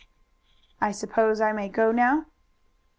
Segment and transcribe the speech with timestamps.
[0.79, 2.25] "I suppose I may go now?"